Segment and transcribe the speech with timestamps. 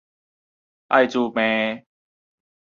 [0.87, 1.85] 愛滋病